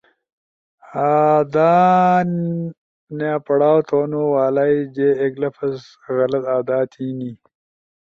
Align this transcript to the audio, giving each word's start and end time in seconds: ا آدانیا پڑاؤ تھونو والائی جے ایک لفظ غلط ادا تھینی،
ا 1.07 1.09
آدانیا 1.37 3.33
پڑاؤ 3.45 3.79
تھونو 3.87 4.21
والائی 4.33 4.77
جے 4.95 5.09
ایک 5.21 5.33
لفظ 5.43 5.75
غلط 6.15 6.45
ادا 6.57 6.79
تھینی، 6.91 7.31